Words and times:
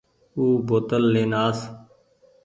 او 0.37 0.43
بوتل 0.67 1.03
لين 1.13 1.31
آس 1.45 1.59